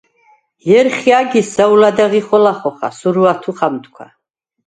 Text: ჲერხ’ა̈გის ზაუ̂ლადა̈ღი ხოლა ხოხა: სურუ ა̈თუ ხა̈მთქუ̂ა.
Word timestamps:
ჲერხ’ა̈გის 0.67 1.47
ზაუ̂ლადა̈ღი 1.55 2.21
ხოლა 2.27 2.53
ხოხა: 2.59 2.89
სურუ 2.97 3.23
ა̈თუ 3.31 3.51
ხა̈მთქუ̂ა. 3.57 4.05